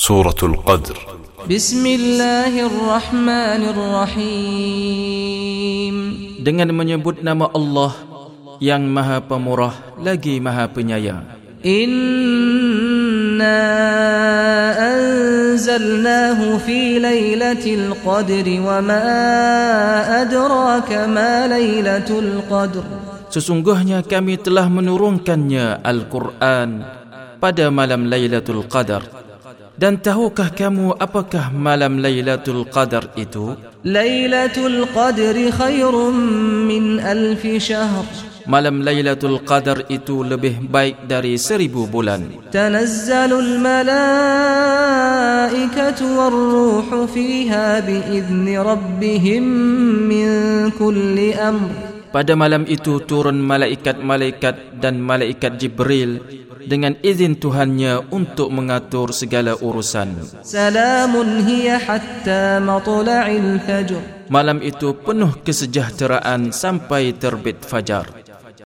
سورة 0.00 0.40
القدر 0.42 0.96
بسم 1.44 1.84
الله 1.86 2.66
الرحمن 2.66 3.62
الرحيم 3.74 5.96
dengan 6.40 6.72
menyebut 6.72 7.20
nama 7.20 7.52
Allah 7.52 7.92
yang 8.64 8.88
Maha 8.88 9.20
Pemurah 9.20 9.76
lagi 10.00 10.40
Maha 10.40 10.72
Penyayang. 10.72 11.20
إنا 11.60 13.60
أنزلناه 14.96 16.40
في 16.64 16.96
ليلة 16.96 17.64
القدر 17.68 18.46
وما 18.48 19.04
أدراك 20.24 20.90
ما 21.12 21.44
ليلة 21.44 22.08
القدر 22.08 22.84
Sesungguhnya 23.30 24.02
kami 24.02 24.34
telah 24.40 24.66
menurunkannya 24.66 25.86
Al-Quran 25.86 26.82
pada 27.36 27.68
malam 27.70 28.08
Lailatul 28.08 28.64
Qadar. 28.66 29.23
Dan 29.80 29.96
tahukah 30.00 30.50
kamu 30.52 30.96
apakah 31.00 31.48
malam 31.52 31.98
Lailatul 31.98 32.64
Qadar 32.68 33.10
itu? 33.16 33.56
ليلة 33.84 34.56
القدر 34.66 35.50
خير 35.50 35.94
من 36.68 37.00
ألف 37.00 37.42
شهر 37.64 38.04
Malam 38.50 38.80
Lailatul 38.82 39.38
Qadar 39.44 39.84
itu 39.92 40.24
lebih 40.24 40.64
baik 40.66 41.06
dari 41.06 41.36
seribu 41.38 41.86
bulan. 41.86 42.24
تنزل 42.50 43.30
الملائكة 44.80 46.00
والروح 46.18 46.88
فيها 47.14 47.80
بإذن 47.80 48.58
ربهم 48.58 49.42
من 50.08 50.28
كل 50.74 51.16
أمر 51.32 51.70
Pada 52.15 52.31
malam 52.31 52.63
itu 52.63 53.03
turun 53.03 53.43
malaikat-malaikat 53.43 54.79
dan 54.79 55.03
malaikat 55.03 55.59
Jibril 55.59 56.23
dengan 56.63 56.95
izin 57.03 57.35
Tuhannya 57.35 58.07
untuk 58.07 58.55
mengatur 58.55 59.11
segala 59.11 59.59
urusan. 59.59 60.39
Salamun 60.39 61.43
hiya 61.43 61.75
hatta 61.75 62.63
matla'il 62.63 63.59
fajr. 63.59 64.31
Malam 64.31 64.63
itu 64.63 64.95
penuh 64.95 65.43
kesejahteraan 65.43 66.55
sampai 66.55 67.11
terbit 67.19 67.67
fajar. 67.67 68.24